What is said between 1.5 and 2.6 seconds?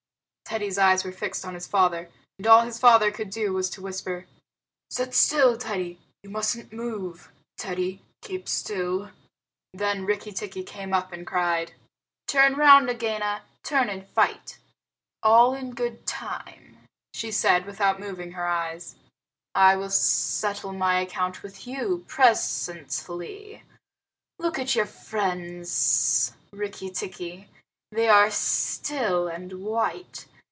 his father, and